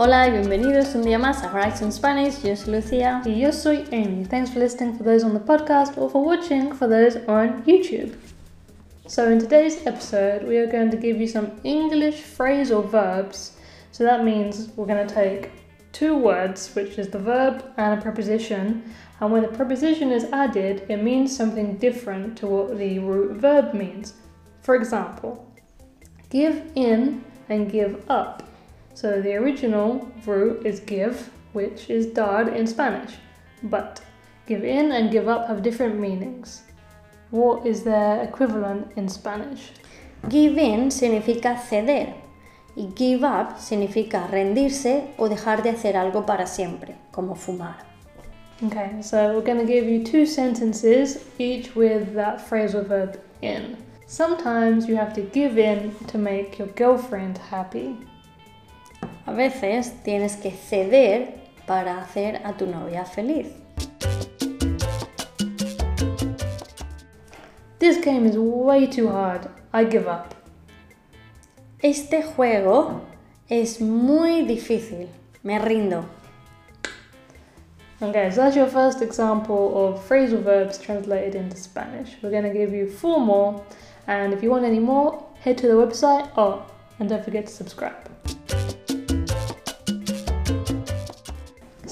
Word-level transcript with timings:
Hola 0.00 0.28
y 0.28 0.30
bienvenidos 0.30 0.94
un 0.94 1.02
día 1.02 1.18
más 1.18 1.42
a 1.42 1.52
Horizon 1.52 1.90
Spanish. 1.90 2.40
Yo 2.44 2.54
soy 2.54 2.74
Lucía. 2.74 3.20
Y 3.24 3.40
yo 3.40 3.50
soy 3.50 3.84
Amy. 3.90 4.24
Thanks 4.24 4.48
for 4.48 4.60
listening 4.60 4.96
for 4.96 5.02
those 5.02 5.24
on 5.24 5.34
the 5.34 5.40
podcast 5.40 5.98
or 5.98 6.08
for 6.08 6.24
watching 6.24 6.72
for 6.72 6.86
those 6.86 7.16
on 7.26 7.64
YouTube. 7.64 8.14
So, 9.08 9.28
in 9.28 9.40
today's 9.40 9.84
episode, 9.88 10.46
we 10.46 10.56
are 10.58 10.68
going 10.68 10.92
to 10.92 10.96
give 10.96 11.20
you 11.20 11.26
some 11.26 11.50
English 11.64 12.22
phrasal 12.22 12.88
verbs. 12.88 13.56
So, 13.90 14.04
that 14.04 14.22
means 14.24 14.68
we're 14.76 14.86
going 14.86 15.04
to 15.04 15.12
take 15.12 15.50
two 15.90 16.16
words, 16.16 16.72
which 16.76 16.96
is 16.96 17.08
the 17.08 17.18
verb 17.18 17.64
and 17.76 17.98
a 17.98 18.00
preposition, 18.00 18.84
and 19.20 19.32
when 19.32 19.42
the 19.42 19.48
preposition 19.48 20.12
is 20.12 20.26
added, 20.32 20.86
it 20.88 21.02
means 21.02 21.36
something 21.36 21.76
different 21.76 22.38
to 22.38 22.46
what 22.46 22.78
the 22.78 23.00
root 23.00 23.32
verb 23.32 23.74
means. 23.74 24.14
For 24.62 24.76
example, 24.76 25.44
give 26.30 26.70
in 26.76 27.24
and 27.48 27.68
give 27.68 28.08
up. 28.08 28.47
So 29.00 29.22
the 29.22 29.36
original 29.36 30.10
root 30.26 30.66
is 30.66 30.80
give, 30.80 31.30
which 31.52 31.88
is 31.88 32.06
dar 32.06 32.48
in 32.48 32.66
Spanish. 32.66 33.12
But 33.62 34.00
give 34.48 34.64
in 34.64 34.90
and 34.90 35.12
give 35.12 35.28
up 35.28 35.46
have 35.46 35.62
different 35.62 36.00
meanings. 36.00 36.62
What 37.30 37.64
is 37.64 37.84
their 37.84 38.24
equivalent 38.24 38.90
in 38.96 39.08
Spanish? 39.08 39.70
Give 40.28 40.58
in 40.58 40.90
significa 40.90 41.56
ceder 41.56 42.12
y 42.74 42.88
give 42.96 43.22
up 43.22 43.60
significa 43.60 44.26
rendirse 44.32 45.14
o 45.16 45.28
dejar 45.28 45.62
de 45.62 45.70
hacer 45.70 45.96
algo 45.96 46.26
para 46.26 46.48
siempre, 46.48 46.96
como 47.12 47.36
fumar. 47.36 47.76
Okay, 48.64 49.00
so 49.00 49.32
we're 49.32 49.46
going 49.46 49.64
to 49.64 49.72
give 49.72 49.84
you 49.84 50.02
two 50.02 50.26
sentences, 50.26 51.24
each 51.38 51.76
with 51.76 52.14
that 52.14 52.40
phrasal 52.40 52.84
verb 52.84 53.20
in. 53.42 53.76
Sometimes 54.08 54.88
you 54.88 54.96
have 54.96 55.14
to 55.14 55.20
give 55.20 55.56
in 55.56 55.94
to 56.08 56.18
make 56.18 56.58
your 56.58 56.66
girlfriend 56.74 57.38
happy. 57.38 57.96
A 59.28 59.32
veces 59.32 59.92
tienes 60.04 60.36
que 60.36 60.50
ceder 60.50 61.34
para 61.66 62.00
hacer 62.00 62.40
a 62.46 62.54
tu 62.54 62.64
novia 62.64 63.04
feliz. 63.04 63.48
This 67.78 68.02
game 68.02 68.24
is 68.24 68.38
way 68.38 68.86
too 68.86 69.10
hard. 69.10 69.50
I 69.74 69.84
give 69.84 70.08
up. 70.08 70.34
Este 71.82 72.22
juego 72.22 73.02
es 73.50 73.82
muy 73.82 74.46
difícil. 74.46 75.08
Me 75.42 75.58
rindo. 75.58 76.06
Okay, 78.00 78.30
so 78.30 78.36
that's 78.36 78.56
your 78.56 78.66
first 78.66 79.02
example 79.02 79.76
of 79.76 80.08
phrasal 80.08 80.42
verbs 80.42 80.78
translated 80.78 81.34
into 81.34 81.58
Spanish. 81.58 82.16
We're 82.22 82.30
going 82.30 82.44
to 82.44 82.58
give 82.58 82.72
you 82.72 82.88
four 82.88 83.20
more, 83.20 83.62
and 84.06 84.32
if 84.32 84.42
you 84.42 84.48
want 84.48 84.64
any 84.64 84.80
more, 84.80 85.22
head 85.42 85.58
to 85.58 85.66
the 85.66 85.74
website. 85.74 86.30
Oh, 86.34 86.64
and 86.98 87.10
don't 87.10 87.22
forget 87.22 87.46
to 87.46 87.52
subscribe. 87.52 88.08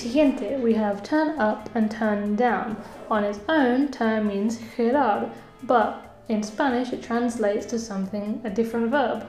Siguiente, 0.00 0.56
we 0.56 0.72
have 0.72 1.02
turn 1.02 1.38
up 1.38 1.68
and 1.74 1.90
turn 1.90 2.34
down. 2.34 2.74
On 3.10 3.22
its 3.22 3.38
own, 3.50 3.88
turn 3.88 4.28
means 4.28 4.56
girar, 4.74 5.30
but 5.64 6.24
in 6.30 6.42
Spanish 6.42 6.90
it 6.94 7.02
translates 7.02 7.66
to 7.66 7.78
something, 7.78 8.40
a 8.42 8.48
different 8.48 8.90
verb. 8.90 9.26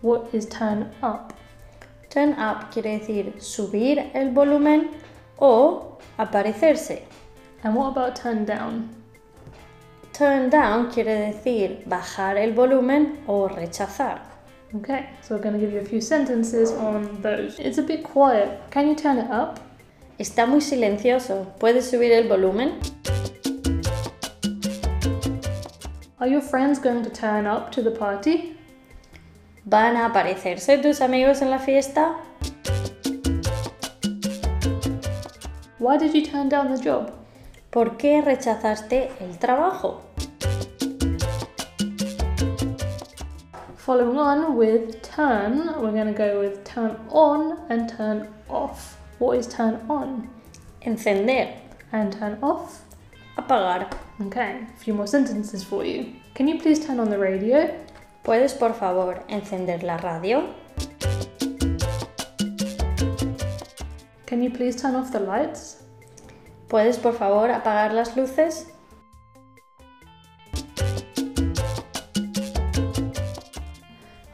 What 0.00 0.32
is 0.32 0.46
turn 0.46 0.92
up? 1.02 1.32
Turn 2.08 2.34
up 2.34 2.70
quiere 2.70 3.00
decir 3.00 3.32
subir 3.40 4.12
el 4.14 4.30
volumen 4.30 4.94
o 5.40 5.98
aparecerse. 6.16 7.02
And 7.64 7.74
what 7.74 7.88
about 7.88 8.14
turn 8.14 8.44
down? 8.44 8.94
Turn 10.12 10.50
down 10.50 10.92
quiere 10.92 11.32
decir 11.32 11.84
bajar 11.88 12.36
el 12.36 12.52
volumen 12.52 13.24
o 13.26 13.48
rechazar. 13.48 14.20
Okay, 14.76 15.08
so 15.20 15.34
we're 15.34 15.42
going 15.42 15.54
to 15.54 15.60
give 15.60 15.72
you 15.72 15.80
a 15.80 15.84
few 15.84 16.00
sentences 16.00 16.70
on 16.70 17.20
those. 17.22 17.58
It's 17.58 17.78
a 17.78 17.82
bit 17.82 18.04
quiet. 18.04 18.60
Can 18.70 18.86
you 18.86 18.94
turn 18.94 19.18
it 19.18 19.28
up? 19.28 19.58
Está 20.22 20.46
muy 20.46 20.60
silencioso. 20.60 21.48
¿Puedes 21.58 21.90
subir 21.90 22.12
el 22.12 22.28
volumen? 22.28 22.78
Are 26.20 26.30
your 26.30 26.40
friends 26.40 26.78
going 26.78 27.02
to 27.02 27.10
turn 27.10 27.44
up 27.44 27.72
to 27.72 27.82
the 27.82 27.90
party? 27.90 28.56
¿Van 29.64 29.96
a 29.96 30.06
aparecerse 30.06 30.78
tus 30.78 31.00
amigos 31.00 31.42
en 31.42 31.50
la 31.50 31.58
fiesta? 31.58 32.14
Why 35.80 35.98
did 35.98 36.14
you 36.14 36.22
turn 36.22 36.48
down 36.48 36.72
the 36.72 36.80
job? 36.80 37.10
¿Por 37.70 37.96
qué 37.96 38.22
rechazaste 38.22 39.10
el 39.18 39.40
trabajo? 39.40 40.02
Following 43.74 44.18
on 44.18 44.56
with 44.56 45.02
turn, 45.02 45.66
we're 45.80 45.90
going 45.90 46.06
to 46.06 46.12
go 46.12 46.38
with 46.38 46.62
turn 46.62 46.96
on 47.10 47.58
and 47.70 47.88
turn 47.88 48.28
off. 48.48 49.01
What 49.22 49.38
is 49.38 49.46
turn 49.46 49.86
on? 49.88 50.28
Encender. 50.84 51.54
And 51.92 52.12
turn 52.12 52.40
off? 52.42 52.82
Apagar. 53.38 53.88
Okay, 54.20 54.66
a 54.66 54.76
few 54.76 54.94
more 54.94 55.06
sentences 55.06 55.62
for 55.62 55.84
you. 55.84 56.16
Can 56.34 56.48
you 56.48 56.58
please 56.58 56.84
turn 56.84 56.98
on 56.98 57.08
the 57.08 57.20
radio? 57.20 57.72
¿Puedes 58.24 58.58
por 58.58 58.72
favor 58.72 59.22
encender 59.28 59.84
la 59.84 59.98
radio? 59.98 60.52
Can 64.26 64.42
you 64.42 64.50
please 64.50 64.74
turn 64.74 64.96
off 64.96 65.12
the 65.12 65.20
lights? 65.20 65.84
¿Puedes 66.68 67.00
por 67.00 67.12
favor 67.12 67.48
apagar 67.48 67.92
las 67.92 68.16
luces? 68.16 68.72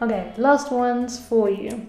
Okay, 0.01 0.33
last 0.39 0.73
ones 0.73 1.19
for 1.19 1.51
you. 1.51 1.87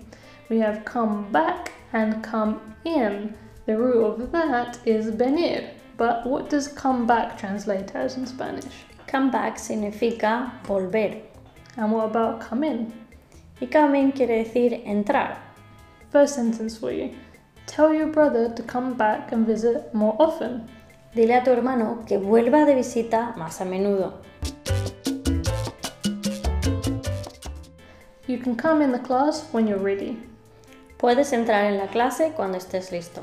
We 0.50 0.60
have 0.60 0.84
come 0.84 1.32
back 1.32 1.79
and 1.94 2.24
come 2.24 2.76
in. 2.86 3.36
The 3.66 3.78
root 3.78 4.04
of 4.04 4.32
that 4.32 4.80
is 4.86 5.10
venir. 5.10 5.72
But 5.98 6.26
what 6.26 6.50
does 6.50 6.68
come 6.68 7.06
back 7.06 7.38
translate 7.38 7.94
as 7.96 8.18
in 8.18 8.26
Spanish? 8.26 8.86
Come 9.08 9.32
back 9.32 9.58
significa 9.58 10.52
volver. 10.64 11.22
And 11.78 11.92
what 11.92 12.06
about 12.06 12.42
come 12.42 12.64
in? 12.64 12.94
Y 13.62 13.68
come 13.68 13.96
in 13.96 14.12
quiere 14.12 14.44
decir 14.44 14.82
entrar. 14.86 15.38
First 16.12 16.36
sentence 16.36 16.78
for 16.78 16.92
you. 16.92 17.14
Tell 17.66 17.94
your 17.94 18.08
brother 18.08 18.50
to 18.56 18.64
come 18.64 18.94
back 18.96 19.32
and 19.32 19.46
visit 19.46 19.94
more 19.94 20.16
often. 20.20 20.68
Dile 21.14 21.38
a 21.38 21.44
tu 21.44 21.52
hermano 21.52 22.04
que 22.08 22.18
vuelva 22.18 22.66
de 22.66 22.76
visita 22.76 23.34
más 23.38 23.62
a 23.62 23.66
menudo. 23.66 24.14
You 28.26 28.38
can 28.38 28.56
come 28.56 28.82
in 28.82 28.92
the 28.92 29.00
class 29.00 29.48
when 29.52 29.68
you're 29.68 29.80
ready. 29.80 30.18
Puedes 31.00 31.32
entrar 31.32 31.64
en 31.64 31.78
la 31.78 31.88
clase 31.88 32.34
cuando 32.36 32.58
estés 32.58 32.92
listo. 32.92 33.22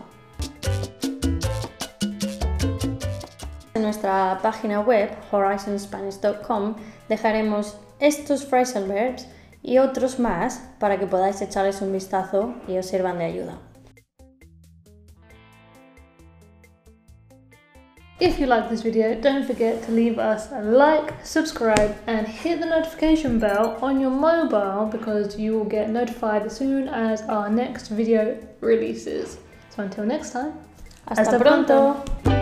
En 3.74 3.82
nuestra 3.82 4.38
página 4.42 4.80
web 4.80 5.10
horizonspanish.com 5.30 6.76
dejaremos 7.10 7.76
estos 8.00 8.46
phrasal 8.46 8.88
verbs 8.88 9.28
y 9.62 9.76
otros 9.76 10.18
más 10.18 10.62
para 10.78 10.98
que 10.98 11.06
podáis 11.06 11.42
echarles 11.42 11.82
un 11.82 11.92
vistazo 11.92 12.54
y 12.66 12.78
os 12.78 12.86
sirvan 12.86 13.18
de 13.18 13.26
ayuda. 13.26 13.58
If 18.18 18.38
you 18.40 18.46
like 18.46 18.70
this 18.70 18.80
video, 18.80 19.14
don't 19.20 19.46
forget 19.46 19.82
to 19.82 19.92
leave 19.92 20.18
us 20.18 20.50
a 20.50 20.62
like, 20.62 21.12
subscribe, 21.22 21.98
and 22.06 22.26
hit 22.26 22.60
the 22.60 22.66
notification 22.66 23.38
bell 23.38 23.78
on 23.82 24.00
your 24.00 24.10
mobile 24.10 24.86
because 24.86 25.38
you 25.38 25.52
will 25.52 25.66
get 25.66 25.90
notified 25.90 26.46
as 26.46 26.56
soon 26.56 26.88
as 26.88 27.20
our 27.22 27.50
next 27.50 27.88
video 27.88 28.38
releases. 28.60 29.36
So 29.68 29.82
until 29.82 30.06
next 30.06 30.30
time, 30.30 30.54
hasta, 31.06 31.24
hasta 31.24 31.38
pronto. 31.38 31.92
pronto. 31.92 32.35